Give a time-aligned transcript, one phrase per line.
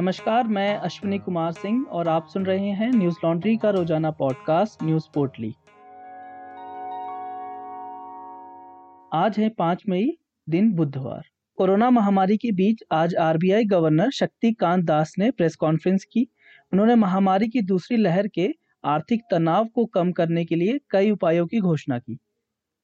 [0.00, 4.82] नमस्कार, मैं अश्विनी कुमार सिंह और आप सुन रहे हैं न्यूज़ लॉन्ड्री का रोज़ाना पॉडकास्ट,
[4.82, 5.52] न्यूज़ पोर्टली।
[9.12, 10.08] आज है पाँच मई,
[10.48, 11.22] दिन बुधवार।
[11.58, 16.26] कोरोना महामारी के बीच आज आरबीआई गवर्नर शक्तिकांत दास ने प्रेस कॉन्फ्रेंस की।
[16.72, 18.48] उन्होंने महामारी की दूसरी लहर के
[18.84, 22.18] आर्थिक तनाव को कम करने के लिए कई उपायों की घोषणा की।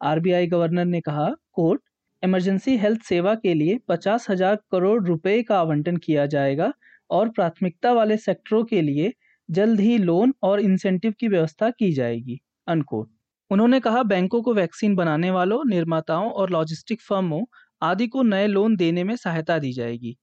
[0.00, 1.80] आरबीआई गवर्नर ने कहा, कोर्ट,
[2.22, 6.72] इमरजेंसी हेल्थ सेवा के लिए पचास हज़ार करोड़ रुपए का आवंटन किया जाएगा
[7.10, 9.12] और प्राथमिकता वाले सेक्टरों के लिए
[9.48, 13.10] जल्द ही लोन और इंसेंटिव की व्यवस्था की जाएगी अनकोट
[13.50, 17.44] उन्होंने कहा, बैंकों को वैक्सीन बनाने वालों, निर्माताओं और लॉजिस्टिक फर्मों
[17.82, 20.16] आदि को नए लोन देने में सहायता दी जाएगी।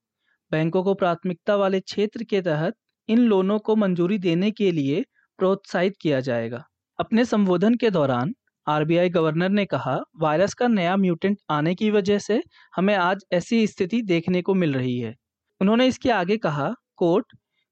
[0.52, 2.74] बैंकों को प्राथमिकता वाले क्षेत्र के तहत
[3.08, 5.04] इन लोनों को मंजूरी देने के लिए
[5.38, 6.64] प्रोत्साहित किया जाएगा।
[6.98, 8.34] अपने संबोधन के दौरान
[8.66, 12.42] आरबीआई गवर्नर ने कहा, वायरस का नया म्यूटेंट आने की वजह से
[12.76, 15.14] हमें आज ऐसी स्थिति देखने को मिल रही है।
[15.64, 17.26] उन्होंने इसके आगे कहा, कोर्ट,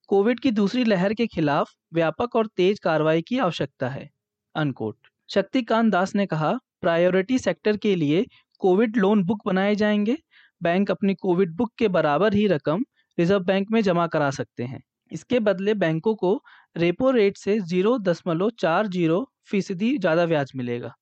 [0.08, 4.08] कोविड की दूसरी लहर के खिलाफ व्यापक और तेज कार्रवाई की आवश्यकता है
[4.54, 4.96] अनकोट
[5.30, 8.24] शक्तिकांत दास ने कहा, प्रायोरिटी सेक्टर के लिए
[8.62, 10.16] कोविड लोन बुक बनाए जाएँगे।
[10.60, 12.84] बैंक अपनी कोविड बुक के बराबर ही रकम
[13.18, 14.82] रिज़र्व बैंक में जमा करा सकते हैं।
[15.12, 16.34] इसके बदले बैंकों को
[16.76, 20.94] रेपो रेट से ज़ीरो दशमलव चार ज़ीरो फ़ीसदी ज़्यादा ब्याज मिलेगा।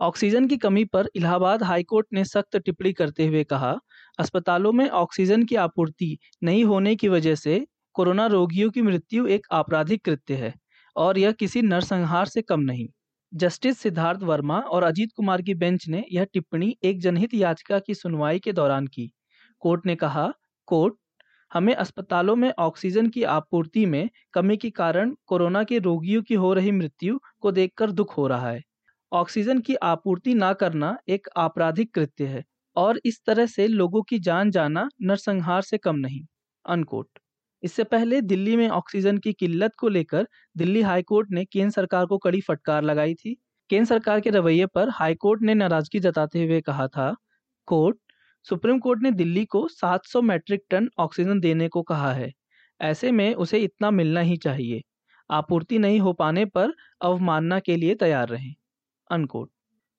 [0.00, 3.76] ऑक्सीजन की कमी पर इलाहाबाद हाईकोर्ट ने सख्त टिप्पणी करते हुए कहा
[4.18, 9.46] अस्पतालों में ऑक्सीजन की आपूर्ति नहीं होने की वजह से कोरोना रोगियों की मृत्यु एक
[9.52, 10.54] आपराधिक कृत्य है
[10.96, 12.86] और यह किसी नरसंहार से कम नहीं।
[13.32, 17.94] जस्टिस सिद्धार्थ वर्मा और अजीत कुमार की बेंच ने यह टिप्पणी एक जनहित याचिका की
[17.94, 19.10] सुनवाई के दौरान की।
[19.62, 20.32] कोर्ट ने कहा,
[20.68, 20.94] कोर्ट,
[21.50, 26.52] हमें अस्पतालों में ऑक्सीजन की आपूर्ति में कमी के कारण कोरोना के रोगियों की हो
[26.54, 28.62] रही मृत्यु को देखकर दुख हो रहा है।
[29.12, 32.44] ऑक्सीजन की आपूर्ति ना करना एक आपराधिक कृत्य है।
[32.76, 36.24] और इस तरह से लोगों की जान जाना नरसंहार से कम नहीं
[36.64, 37.18] अनकोट
[37.62, 42.18] इससे पहले दिल्ली में ऑक्सीजन की किल्लत को लेकर दिल्ली हाईकोर्ट ने केंद्र सरकार को
[42.18, 43.34] कड़ी फटकार लगाई थी।
[43.70, 47.14] केंद्र सरकार के रवैये पर हाईकोर्ट ने नाराज़गी जताते हुए कहा था
[47.68, 47.98] कोर्ट
[48.46, 52.32] सुप्रीम कोर्ट ने दिल्ली को 700 मैट्रिक टन ऑक्सीजन देने को कहा है।
[52.80, 54.82] ऐसे में उसे इतना मिलना ही चाहिए।
[55.30, 56.72] आपूर्ति नहीं हो पाने पर
[57.02, 58.54] अवमानना के लिए तैयार रहें
[59.10, 59.50] अनकोट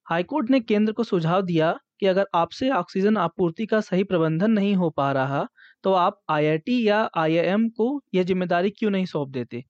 [0.07, 4.75] हाईकोर्ट ने केंद्र को सुझाव दिया कि अगर आपसे ऑक्सीजन आपूर्ति का सही प्रबंधन नहीं
[4.75, 5.45] हो पा रहा
[5.83, 9.63] तो आप आईआईटी या आईआईएम को यह ज़िम्मेदारी क्यों नहीं सौंप देते?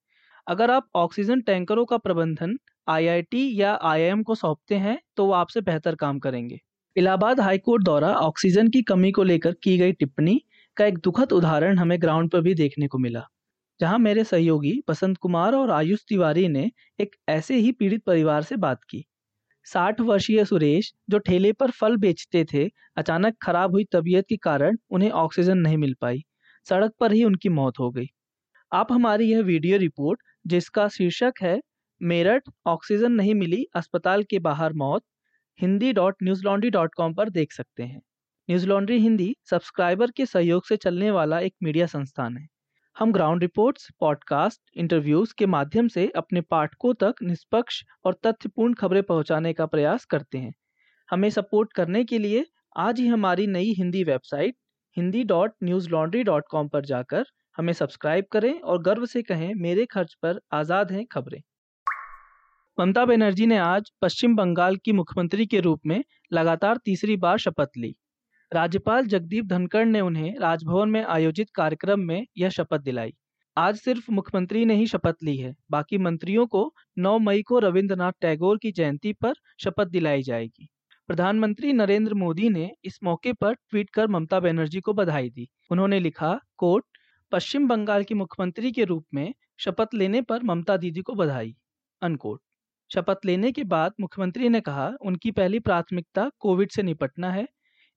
[0.47, 2.57] अगर आप ऑक्सीजन टैंकरों का प्रबंधन
[2.87, 6.59] आईआईटी या आईआईएम को सौंपते हैं तो वो आपसे बेहतर काम करेंगे।
[6.95, 10.41] इलाहाबाद हाईकोर्ट द्वारा ऑक्सीजन की कमी को लेकर की गई टिप्पणी
[10.77, 13.23] का एक दुखद उदाहरण हमें ग्राउंड पर भी देखने को मिला,
[13.79, 16.69] जहाँ मेरे सहयोगी बसंत कुमार और आयुष तिवारी ने
[16.99, 19.05] एक ऐसे ही पीड़ित परिवार से बात की।
[19.65, 24.77] साठ वर्षीय सुरेश, जो ठेले पर फल बेचते थे, अचानक खराब हुई तबीयत के कारण
[24.89, 26.25] उन्हें ऑक्सीजन नहीं मिल पाई।
[26.69, 28.05] सड़क पर ही उनकी मौत हो गई।
[28.73, 31.61] आप हमारी यह वीडियो रिपोर्ट, जिसका शीर्षक है,
[32.01, 35.03] मेरठ, ऑक्सीजन नहीं मिली, अस्पताल के बाहर मौत,
[35.61, 38.01] Hindi dot news laundry dot com पर देख सकते हैं।
[38.49, 42.47] न्यूज़ लॉन्ड्री हिंदी, सब्सक्राइबर के सहयोग से चलने वाला एक मीडिया संस्थान है।
[42.97, 49.01] हम ग्राउंड रिपोर्ट्स पॉडकास्ट इंटरव्यूज़ के माध्यम से अपने पाठकों तक निष्पक्ष और तथ्यपूर्ण खबरें
[49.03, 50.53] पहुँचाने का प्रयास करते हैं।
[51.09, 52.45] हमें सपोर्ट करने के लिए
[52.77, 54.55] आज ही हमारी नई Hindi website
[54.97, 57.25] Hindi dot news laundry dot com पर जाकर
[57.57, 61.41] हमें सब्सक्राइब करें और गर्व से कहें, मेरे खर्च पर आज़ाद हैं खबरें।
[62.77, 67.77] ममता बनर्जी ने आज पश्चिम बंगाल की मुख्यमंत्री के रूप में लगातार तीसरी बार शपथ
[67.77, 67.95] ली।
[68.53, 73.13] राज्यपाल जगदीप धनखड़ ने उन्हें राजभवन में आयोजित कार्यक्रम में यह शपथ दिलाई।
[73.57, 78.11] आज सिर्फ़ मुख्यमंत्री ने ही शपथ ली है, बाकी मंत्रियों को 9 मई को रविंद्रनाथ
[78.21, 80.67] टैगोर की जयंती पर शपथ दिलाई जाएगी।
[81.07, 85.99] प्रधानमंत्री नरेंद्र मोदी ने इस मौके पर ट्वीट कर ममता बनर्जी को बधाई दी। उन्होंने
[85.99, 86.85] लिखा कोट
[87.31, 91.55] पश्चिम बंगाल की मुख्यमंत्री के रूप में शपथ लेने पर ममता दीदी को बधाई।
[92.01, 92.41] अनकोट।
[92.93, 97.47] शपथ लेने के बाद मुख्यमंत्री ने कहा, उनकी पहली प्राथमिकता कोविड से निपटना है।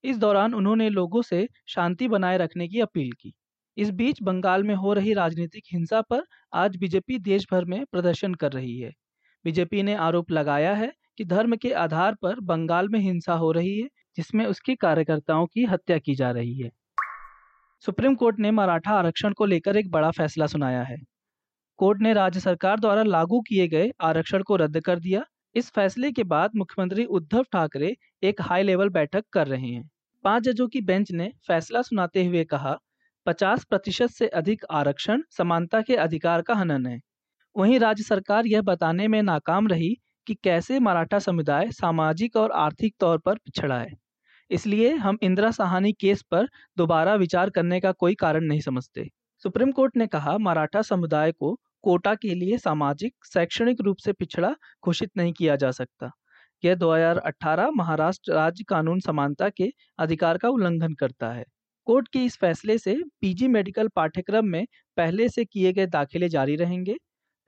[0.05, 3.33] इस दौरान उन्होंने लोगों से शांति बनाए रखने की अपील की।
[3.77, 6.23] इस बीच बंगाल में हो रही राजनीतिक हिंसा पर
[6.55, 8.93] आज बीजेपी देश भर में प्रदर्शन कर रही है।
[9.45, 13.79] बीजेपी ने आरोप लगाया है कि धर्म के आधार पर बंगाल में हिंसा हो रही
[13.81, 16.71] है, जिसमें उसके कार्यकर्ताओं की हत्या की जा रही है।
[17.81, 20.97] सुप्रीम कोर्ट ने मराठा आरक्षण को लेकर एक बड़ा फैसला सुनाया है।
[21.79, 25.25] कोर्ट ने राज्य सरकार द्वारा लागू किए गए आरक्षण को रद्द कर दिया
[25.57, 29.91] इस फैसले के बाद मुख्यमंत्री उद्धव ठाकरे एक हाई लेवल बैठक कर रहे हैं।
[30.25, 32.77] पाँच जजों की बेंच ने फैसला सुनाते हुए कहा
[33.27, 37.01] 50 प्रतिशत से अधिक आरक्षण समानता के अधिकार का हनन है।
[37.57, 42.95] वहीं राज्य सरकार यह बताने में नाकाम रही कि कैसे मराठा समुदाय सामाजिक और आर्थिक
[43.01, 43.93] तौर पर पिछड़ा है।
[44.51, 49.09] इसलिए हम इंदिरा सहानी केस पर दोबारा विचार करने का कोई कारण नहीं समझते।
[49.45, 54.51] सुप्रीम कोर्ट ने कहा, मराठा समुदाय को कोटा के लिए सामाजिक, शैक्षणिक रूप से पिछड़ा
[54.87, 56.11] घोषित नहीं किया जा सकता।
[56.63, 61.45] यह 2018 महाराष्ट्र राज्य कानून समानता के अधिकार का उल्लंघन करता है।
[61.87, 64.67] कोर्ट के इस फैसले से पीजी मेडिकल पाठ्यक्रम में
[64.97, 66.97] पहले से किए गए दाखिले जारी रहेंगे।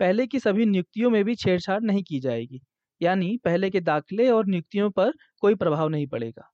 [0.00, 2.60] पहले की सभी नियुक्तियों में भी छेड़छाड़ नहीं की जाएगी,
[3.00, 6.50] यानी पहले के दाखिले और नियुक्तियों पर कोई प्रभाव नहीं पड़ेगा।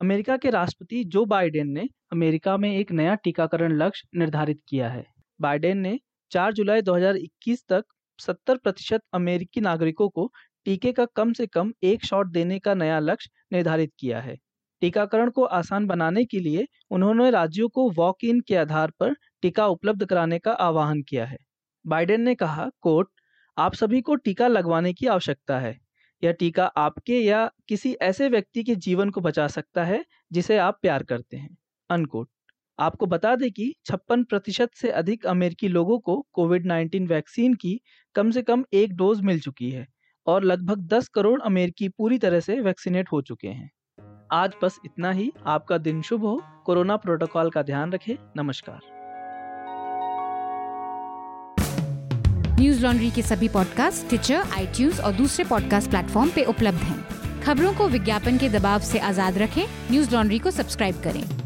[0.00, 5.06] अमेरिका के राष्ट्रपति जो बाइडेन ने अमेरिका में एक नया टीकाकरण लक्ष्य निर्धारित किया है।
[5.40, 5.98] बाइडेन ने
[6.30, 7.84] 4 जुलाई 2021 तक
[8.18, 10.30] 70 प्रतिशत अमेरिकी नागरिकों को
[10.64, 14.36] टीके का कम से कम एक शॉट देने का नया लक्ष्य निर्धारित किया है।
[14.82, 19.66] टीकाकरण को आसान बनाने के लिए उन्होंने राज्यों को वॉक इन के आधार पर टीका
[19.66, 21.38] उपलब्ध कराने का आह्वान किया है।
[21.84, 23.08] बाइडेन ने कहा, कोर्ट,
[23.56, 25.78] आप सभी को टीका लगवाने की आवश्यकता है।
[26.22, 30.78] यह टीका आपके या किसी ऐसे व्यक्ति के जीवन को बचा सकता है जिसे आप
[30.82, 31.56] प्यार करते हैं।
[31.90, 32.28] अनकोट
[32.80, 37.80] आपको बता दें कि छप्पन प्रतिशत से अधिक अमेरिकी लोगों को कोविड 19 वैक्सीन की
[38.14, 39.86] कम से कम एक डोज मिल चुकी है
[40.26, 43.70] और लगभग 10 करोड़ अमेरिकी पूरी तरह से वैक्सीनेट हो चुके हैं।
[44.32, 48.80] आज बस इतना ही। आपका दिन शुभ हो। कोरोना प्रोटोकॉल का ध्यान रखें। नमस्कार।
[52.60, 57.08] न्यूज़ लॉन्ड्री के सभी पॉडकास्ट ट्विटर आई और दूसरे पॉडकास्ट प्लेटफॉर्म पे उपलब्ध हैं।
[57.40, 61.37] खबरों को विज्ञापन के दबाव से आज़ाद रखें। न्यूज़ लॉन्ड्री को सब्सक्राइब करें।